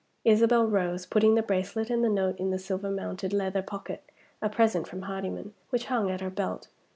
Isabel 0.25 0.65
rose, 0.65 1.05
putting 1.05 1.35
the 1.35 1.43
bracelet 1.43 1.91
and 1.91 2.03
the 2.03 2.09
note 2.09 2.39
in 2.39 2.49
the 2.49 2.57
silver 2.57 2.89
mounted 2.89 3.33
leather 3.33 3.61
pocket 3.61 4.03
(a 4.41 4.49
present 4.49 4.87
from 4.87 5.03
Hardyman) 5.03 5.53
which 5.69 5.85
hung 5.93 6.09
at 6.09 6.21
her 6.21 6.31
belt. 6.31 6.69